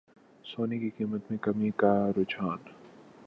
[0.45, 2.57] سونے کی قیمتوں میں کمی کا رجحان